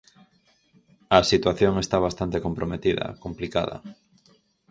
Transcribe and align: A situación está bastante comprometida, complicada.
A 1.17 1.19
situación 1.31 1.73
está 1.77 1.97
bastante 2.07 2.37
comprometida, 2.45 3.05
complicada. 3.23 3.75